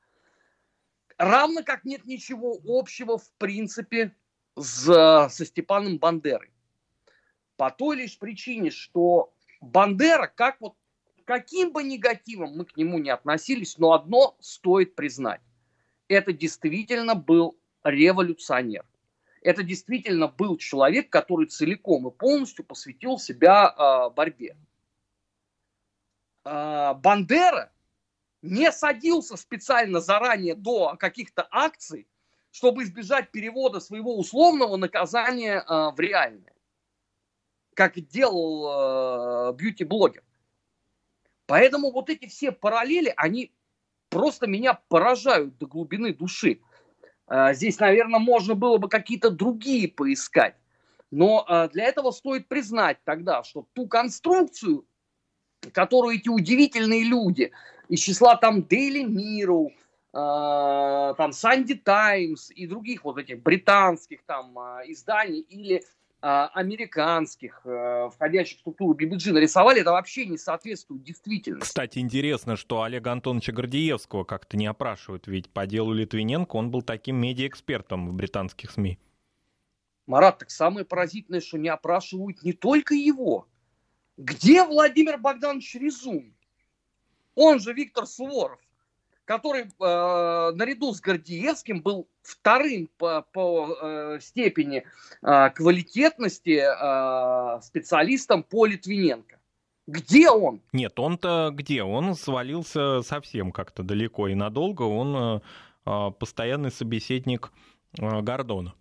[1.17, 4.15] Равно как нет ничего общего, в принципе,
[4.55, 6.51] с, со Степаном Бандерой.
[7.57, 10.75] По той лишь причине, что Бандера, как вот,
[11.23, 15.41] каким бы негативом мы к нему не относились, но одно стоит признать.
[16.07, 18.85] Это действительно был революционер.
[19.41, 24.57] Это действительно был человек, который целиком и полностью посвятил себя э, борьбе.
[26.43, 27.71] А, Бандера
[28.41, 32.07] не садился специально заранее до каких-то акций,
[32.51, 36.53] чтобы избежать перевода своего условного наказания э, в реальное,
[37.73, 40.23] как делал э, бьюти-блогер.
[41.47, 43.51] Поэтому вот эти все параллели, они
[44.15, 46.61] просто меня поражают до глубины души.
[47.27, 50.55] Э, здесь, наверное, можно было бы какие-то другие поискать.
[51.11, 54.85] Но э, для этого стоит признать тогда, что ту конструкцию,
[55.73, 57.51] которую эти удивительные люди
[57.89, 64.57] из числа там Daily Mirror, э, там Sunday Times и других вот этих британских там
[64.85, 65.83] изданий или
[66.25, 71.67] американских, э, входящих в структуру BBG, нарисовали, это вообще не соответствует действительности.
[71.67, 76.81] Кстати, интересно, что Олега Антоновича Гордеевского как-то не опрашивают, ведь по делу Литвиненко он был
[76.81, 78.97] таким медиаэкспертом в британских СМИ.
[80.07, 83.47] Марат, так самое поразительное, что не опрашивают не только его,
[84.17, 86.33] где Владимир Богданович Резун?
[87.35, 88.59] Он же Виктор Суворов,
[89.25, 94.83] который э, наряду с Гордиевским был вторым по, по э, степени
[95.21, 99.39] э, квалитетности э, специалистом по Литвиненко.
[99.87, 100.61] Где он?
[100.73, 101.83] Нет, он-то где?
[101.83, 104.83] Он свалился совсем как-то далеко и надолго.
[104.83, 105.41] Он э,
[105.85, 107.51] э постоянный собеседник
[107.99, 108.73] э, Гордона.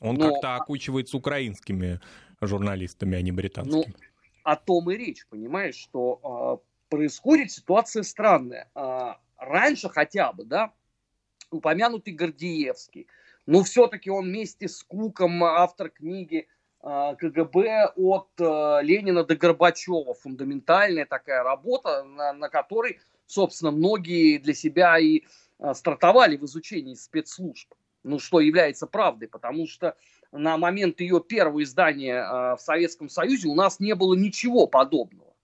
[0.00, 0.30] Он Но...
[0.30, 2.00] как-то окучивается украинскими
[2.40, 3.84] журналистами, а не британскими.
[3.86, 3.94] Ну,
[4.42, 8.70] о том и речь, понимаешь, что э, происходит ситуация странная.
[8.74, 10.72] Э, раньше хотя бы, да,
[11.50, 13.08] упомянутый Гордеевский,
[13.46, 16.46] но все-таки он вместе с Куком, автор книги
[16.82, 24.38] э, КГБ от э, Ленина до Горбачева, фундаментальная такая работа, на, на которой, собственно, многие
[24.38, 25.22] для себя и
[25.58, 27.74] э, стартовали в изучении спецслужб.
[28.02, 29.96] Ну, что является правдой, потому что
[30.32, 32.24] на момент ее первого издания
[32.56, 35.34] в Советском Союзе у нас не было ничего подобного.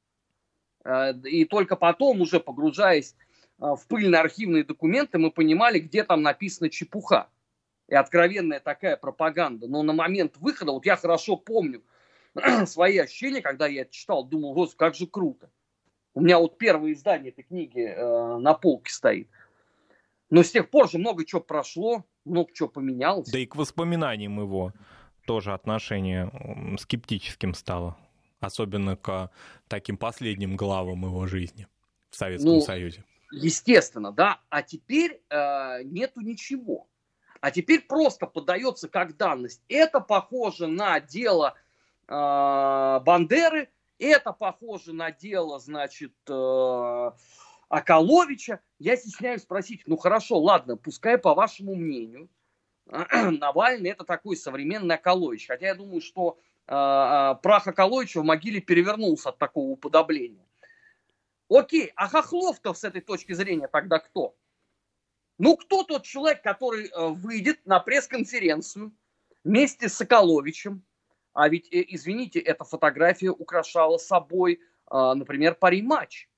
[1.24, 3.14] И только потом, уже погружаясь
[3.58, 7.28] в пыльные архивные документы, мы понимали, где там написана чепуха
[7.88, 9.66] и откровенная такая пропаганда.
[9.68, 11.82] Но на момент выхода, вот я хорошо помню
[12.66, 15.50] свои ощущения, когда я это читал, думал, господи, как же круто.
[16.14, 19.28] У меня вот первое издание этой книги э, на полке стоит.
[20.30, 23.30] Но с тех пор же много чего прошло, много чего поменялось.
[23.30, 24.72] Да и к воспоминаниям его
[25.26, 26.30] тоже отношение
[26.78, 27.96] скептическим стало.
[28.40, 29.30] Особенно к
[29.68, 31.66] таким последним главам его жизни
[32.10, 33.04] в Советском ну, Союзе.
[33.32, 34.40] Естественно, да.
[34.48, 36.88] А теперь э, нету ничего.
[37.40, 39.62] А теперь просто подается как данность.
[39.68, 41.54] Это похоже на дело
[42.08, 43.68] э, Бандеры,
[43.98, 47.10] это похоже на дело, значит, э,
[47.68, 48.60] Акаловича.
[48.78, 52.28] Я стесняюсь спросить, ну хорошо, ладно, пускай по вашему мнению,
[52.86, 55.48] Навальный это такой современный Акалович.
[55.48, 60.44] Хотя я думаю, что э, прах Акаловича в могиле перевернулся от такого уподобления.
[61.48, 64.36] Окей, а Хохлов-то с этой точки зрения тогда кто?
[65.38, 68.92] Ну, кто тот человек, который э, выйдет на пресс-конференцию
[69.44, 70.84] вместе с Соколовичем?
[71.34, 76.28] А ведь, э, извините, эта фотография украшала собой, э, например, пари-матч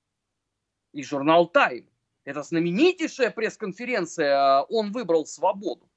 [0.92, 1.88] и журнал «Тайм».
[2.24, 5.88] Это знаменитейшая пресс-конференция «Он выбрал свободу».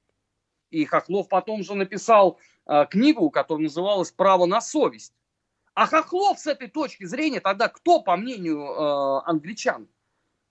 [0.70, 2.40] И Хохлов потом же написал
[2.88, 5.12] книгу, которая называлась «Право на совесть».
[5.74, 9.88] А Хохлов с этой точки зрения тогда кто, по мнению англичан?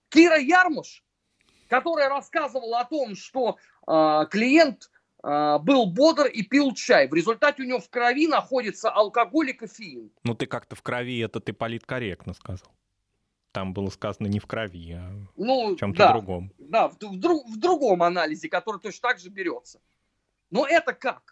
[0.08, 1.04] Кира Ярмуш–
[1.72, 3.56] которая рассказывала о том, что
[3.86, 4.90] э, клиент
[5.24, 7.08] э, был бодр и пил чай.
[7.08, 10.10] В результате у него в крови находится алкоголь и кофеин.
[10.22, 12.70] Ну ты как-то в крови, это ты политкорректно сказал.
[13.52, 16.52] Там было сказано не в крови, а ну, в чем-то да, другом.
[16.58, 19.80] Да, в, в, в другом анализе, который точно так же берется.
[20.50, 21.31] Но это как?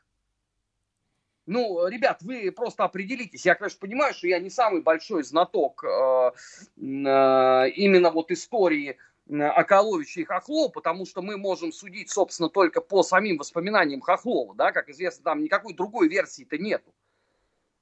[1.51, 3.45] Ну, ребят, вы просто определитесь.
[3.45, 6.31] Я, конечно, понимаю, что я не самый большой знаток э,
[6.77, 8.97] э, именно вот истории
[9.29, 14.71] Акаловича и Хохлова, потому что мы можем судить, собственно, только по самим воспоминаниям Хохлова, да,
[14.71, 16.95] как известно, там никакой другой версии-то нету.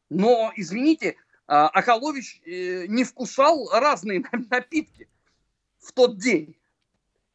[0.09, 1.17] Но, извините,
[1.47, 5.11] а, Акалович э, не вкушал разные напитки
[5.79, 6.57] в тот день.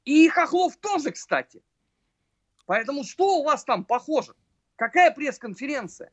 [0.03, 1.61] И Хохлов тоже, кстати.
[2.65, 4.33] Поэтому что у вас там похоже?
[4.77, 6.11] Какая пресс-конференция?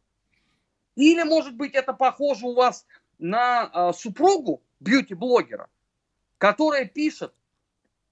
[0.97, 2.87] Или, может быть, это похоже у вас
[3.19, 5.69] на э, супругу бьюти-блогера,
[6.39, 7.33] которая пишет,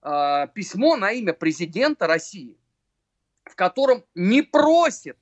[0.02, 2.56] э, письмо на имя президента России,
[3.44, 5.18] в котором не просит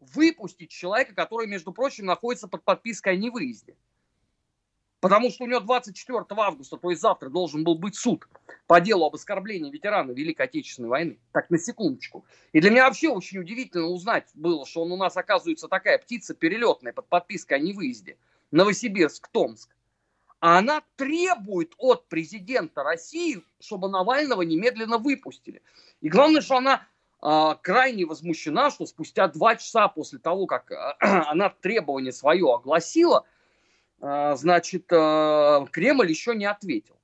[0.00, 3.76] выпустить человека, который, между прочим, находится под подпиской о невыезде.
[5.04, 8.26] Потому что у него 24 августа, то есть завтра, должен был быть суд
[8.66, 11.18] по делу об оскорблении ветерана Великой Отечественной войны.
[11.30, 12.24] Так, на секундочку.
[12.54, 16.32] И для меня вообще очень удивительно узнать было, что он у нас, оказывается, такая птица
[16.32, 18.16] перелетная под подпиской о невыезде.
[18.50, 19.76] Новосибирск, Томск
[20.40, 25.60] а она требует от президента России, чтобы Навального немедленно выпустили.
[26.00, 26.86] И главное, что она
[27.22, 33.26] э, крайне возмущена, что спустя два часа после того, как э, она требование свое огласила,
[34.36, 36.96] значит, э, Кремль еще не ответил.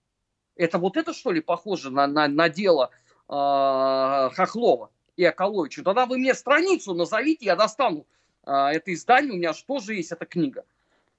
[0.57, 2.91] Это вот это, что ли, похоже на, на, на дело
[3.29, 5.83] э, Хохлова и Акаловича?
[5.83, 8.07] Тогда вы мне страницу назовите, я достану
[8.43, 10.65] это издание, у меня же тоже есть эта книга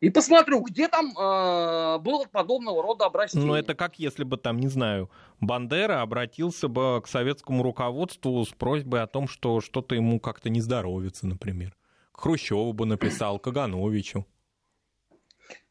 [0.01, 3.45] и посмотрю, где там э, было подобного рода обращение.
[3.47, 5.09] Ну, это как если бы там, не знаю,
[5.39, 10.59] Бандера обратился бы к советскому руководству с просьбой о том, что что-то ему как-то не
[10.59, 11.75] здоровится, например.
[12.13, 14.25] Хрущеву бы написал, Кагановичу.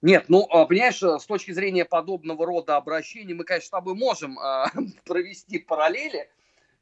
[0.02, 4.38] Нет, ну, а, понимаешь, с точки зрения подобного рода обращений мы, конечно, с тобой можем
[4.38, 4.66] э,
[5.04, 6.28] провести параллели.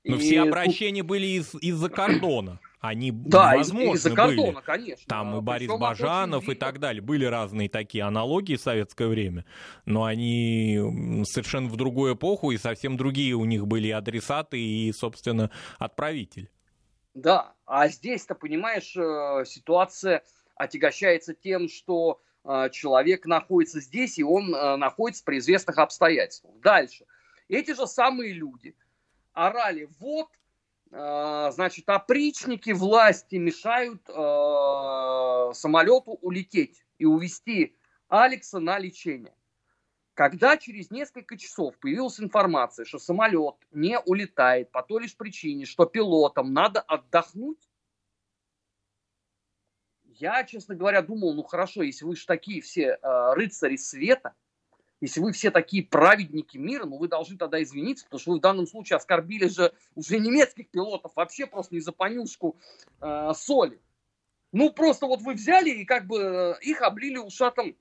[0.05, 0.19] Но и...
[0.19, 2.61] все обращения были из- из-за кордона.
[2.81, 4.65] Они да, возможны из- из кордона, были.
[4.65, 5.05] конечно.
[5.09, 7.03] Там и Борис Бажанов и так далее.
[7.03, 9.45] Были разные такие аналогии в советское время,
[9.85, 15.51] но они совершенно в другую эпоху, и совсем другие у них были адресаты и, собственно,
[15.79, 16.51] отправитель.
[17.15, 20.23] Да, а здесь-то, понимаешь, э, ситуация
[20.55, 22.28] отягощается тем, что э,
[22.71, 26.55] человек находится здесь, и он э, находится при известных обстоятельствах.
[26.61, 27.05] Дальше.
[27.49, 28.75] Эти же самые люди
[29.33, 30.29] орали, вот
[30.91, 34.03] Э, значит, опричники власти мешают
[35.57, 37.77] самолету улететь и увезти
[38.09, 39.35] Алекса на лечение.
[40.15, 45.85] Когда через несколько часов появилась информация, что самолет не улетает по той лишь причине, что
[45.85, 47.68] пилотам надо отдохнуть,
[50.19, 54.35] я, честно говоря, думал, ну хорошо, если вы же такие все э, рыцари света–
[55.01, 58.43] если вы все такие праведники мира, ну вы должны тогда извиниться, потому что вы в
[58.43, 62.57] данном случае оскорбили же уже немецких пилотов вообще просто не за понюшку
[63.01, 63.81] э, соли.
[64.51, 67.77] Ну просто вот вы взяли и как бы э, их облили ушатом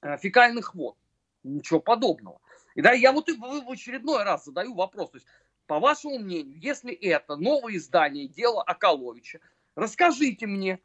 [0.00, 0.96] э, фекальных вод.
[1.42, 2.40] Ничего подобного.
[2.74, 5.10] И да, я вот в очередной раз задаю вопрос.
[5.10, 5.26] То есть,
[5.66, 9.40] по вашему мнению, если это новое издание «Дело Акаловича»,
[9.74, 10.80] расскажите мне,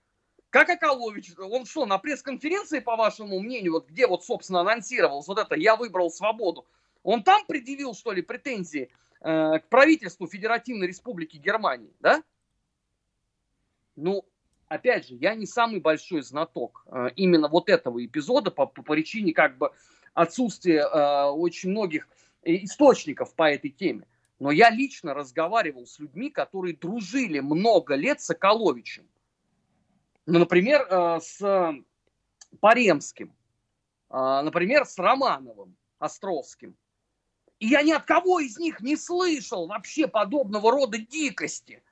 [0.51, 5.39] как Акалович, он что, на пресс-конференции, по вашему мнению, вот где вот, собственно, анонсировал вот
[5.39, 6.67] это «Я выбрал свободу»,
[7.03, 8.91] он там предъявил, что ли, претензии
[9.21, 12.21] э, к правительству Федеративной Республики Германии, да?
[13.95, 14.25] Ну,
[14.67, 19.33] опять же, я не самый большой знаток э, именно вот этого эпизода по, по причине
[19.33, 19.71] как бы
[20.13, 22.07] отсутствия э, очень многих
[22.43, 24.05] источников по этой теме.
[24.37, 29.07] Но я лично разговаривал с людьми, которые дружили много лет с Соколовичем.
[30.25, 31.73] Ну, например, э, с
[32.59, 33.33] Паремским,
[34.09, 36.75] э, например, с Романовым Островским.
[37.59, 41.83] И я ни от кого из них не слышал вообще подобного рода дикости.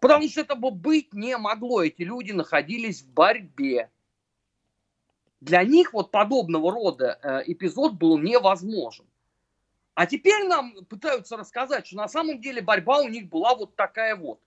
[0.00, 1.82] Потому что этого быть не могло.
[1.82, 3.90] Эти люди находились в борьбе.
[5.40, 9.06] Для них вот подобного рода э, эпизод был невозможен.
[9.94, 14.16] А теперь нам пытаются рассказать, что на самом деле борьба у них была вот такая
[14.16, 14.40] вот.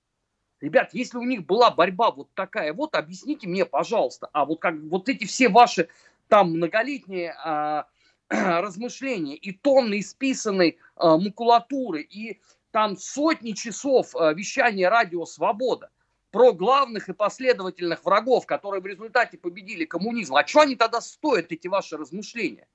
[0.62, 4.30] Ребят, если у них была борьба вот такая вот, объясните мне, пожалуйста.
[4.34, 5.88] А вот как вот эти все ваши
[6.28, 7.88] там многолетние а,
[8.30, 12.42] размышления и тонны исписанной а, макулатуры и
[12.72, 15.92] там сотни часов а, вещания радио «Свобода»
[16.32, 20.36] про главных и последовательных врагов, которые в результате победили коммунизм.
[20.36, 22.68] А что они тогда стоят, эти ваши размышления?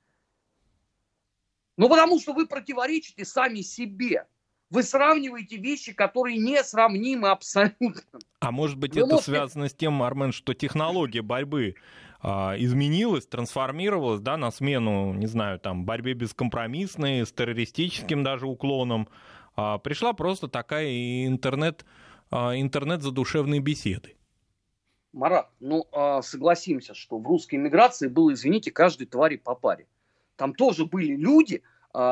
[1.77, 4.27] Ну, потому что вы противоречите сами себе.
[4.75, 8.03] Вы сравниваете вещи, которые несравнимы абсолютно.
[8.41, 9.31] А может быть, вы это можете...
[9.31, 11.77] связано с тем, Армен, что технология борьбы
[12.21, 19.09] а, изменилась, трансформировалась, да, на смену, не знаю, там, борьбе бескомпромиссной, с террористическим даже уклоном.
[19.55, 21.85] А, пришла просто такая интернет,
[22.33, 24.17] а, интернет задушевной беседы.
[25.13, 25.87] Марат, ну
[26.23, 29.87] согласимся, что в русской миграции было, извините, каждой твари по паре.
[30.35, 31.63] Там тоже были люди,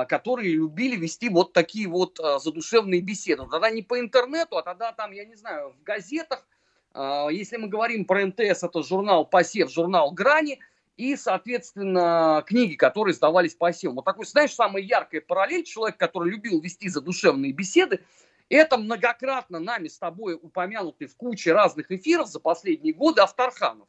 [0.08, 3.44] которые любили вести вот такие вот задушевные беседы.
[3.50, 6.46] Тогда не по интернету, а тогда там, я не знаю, в газетах,
[6.94, 10.60] а, если мы говорим про МТС, это журнал «Посев», журнал «Грани»,
[10.98, 13.70] и, соответственно, книги, которые сдавались по.
[13.84, 18.04] Вот такой, знаешь, самая яркая параллель, человек, который любил вести задушевные беседы,
[18.50, 23.88] это многократно нами с тобой упомянутый в куче разных эфиров за последние годы Авторханов.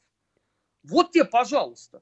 [0.84, 2.02] Вот тебе, пожалуйста.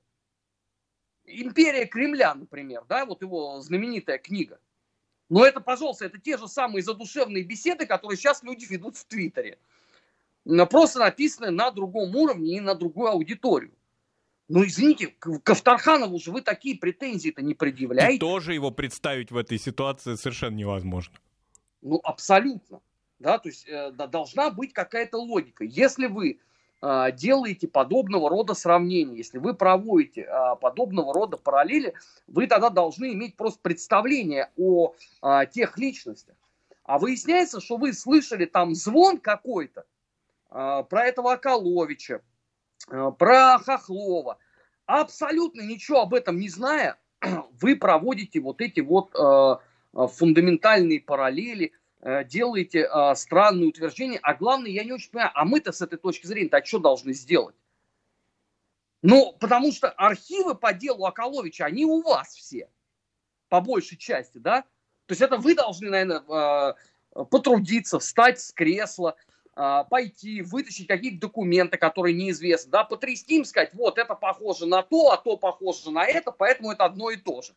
[1.31, 4.59] «Империя Кремля», например, да, вот его знаменитая книга.
[5.29, 9.57] Но это, пожалуйста, это те же самые задушевные беседы, которые сейчас люди ведут в Твиттере
[10.69, 13.73] просто написаны на другом уровне и на другую аудиторию.
[14.47, 18.15] Ну, извините, к Авторханову же вы такие претензии-то не предъявляете.
[18.15, 21.15] И тоже его представить в этой ситуации совершенно невозможно.
[21.81, 22.81] Ну, абсолютно.
[23.19, 25.63] Да, то есть э, должна быть какая-то логика.
[25.63, 26.39] Если вы
[26.81, 31.93] делаете подобного рода сравнения, если вы проводите э, подобного рода параллели,
[32.27, 36.35] вы тогда должны иметь просто представление о э, тех личностях.
[36.83, 39.85] А выясняется, что вы слышали там звон какой-то,
[40.49, 42.21] а, про этого Околовича,
[42.89, 44.37] а, про Хохлова.
[44.85, 46.99] Абсолютно ничего об этом не зная,
[47.61, 49.61] вы проводите вот эти вот а,
[49.93, 51.71] фундаментальные параллели,
[52.25, 56.57] делаете странные утверждения, а главное, я не очень понимаю, а мы-то с этой точки зрения-то
[56.57, 57.55] а что должны сделать?
[59.03, 62.69] Ну, потому что архивы по делу Околовича, они у вас все,
[63.49, 64.61] по большей части, да?
[65.05, 66.75] То есть это вы должны, наверное,
[67.29, 69.15] потрудиться, встать с кресла,
[69.53, 74.81] а, пойти, вытащить какие-то документы, которые неизвестны, да, потрясти им, сказать, вот это похоже на
[74.81, 77.53] то, а то похоже на это, поэтому это одно и то же.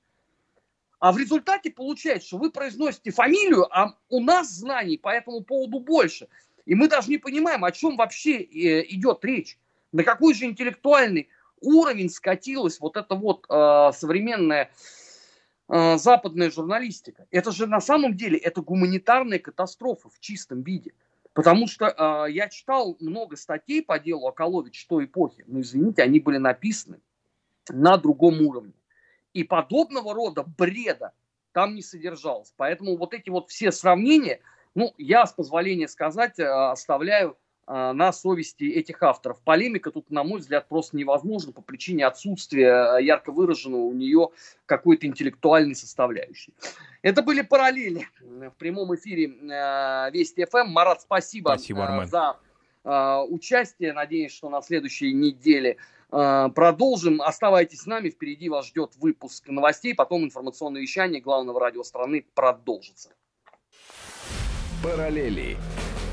[1.05, 5.78] А в результате получается, что вы произносите фамилию, а у нас знаний по этому поводу
[5.78, 6.28] больше.
[6.64, 9.59] И мы даже не понимаем, о чем вообще э, идет речь.
[9.92, 11.28] На какой же интеллектуальный
[11.61, 14.70] уровень скатилась вот эта вот э, современная
[15.68, 17.26] э, западная журналистика.
[17.30, 20.94] Это же на самом деле это гуманитарная катастрофа в чистом виде.
[21.34, 26.18] Потому что э, я читал много статей по делу Околович той эпохи, но, извините, они
[26.20, 27.02] были написаны
[27.68, 28.72] на другом уровне.
[29.35, 31.12] И подобного рода бреда
[31.53, 32.55] там не содержалось.
[32.57, 34.41] Поэтому вот эти вот все сравнения,
[34.74, 39.41] ну, я, с позволения сказать, э, оставляю э, на совести этих авторов.
[39.43, 44.30] Полемика тут, на мой взгляд, просто невозможна по причине отсутствия э, ярко выраженного у нее
[44.66, 46.55] какой-то интеллектуальной составляющей.
[47.03, 49.26] Это были параллели в прямом эфире
[50.12, 50.70] Вести ФМ.
[50.70, 52.37] Марат, спасибо, спасибо э, за
[52.85, 53.93] участие.
[53.93, 55.76] Надеюсь, что на следующей неделе
[56.12, 57.22] э, продолжим.
[57.22, 58.11] Оставайтесь с нами.
[58.11, 59.95] Впереди вас ждет выпуск новостей.
[59.95, 63.11] Потом информационное вещание главного радио страны продолжится.
[64.82, 65.57] Параллели.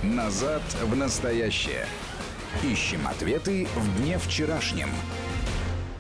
[0.04, 1.86] Назад в настоящее.
[2.64, 4.90] Ищем ответы в дне вчерашнем.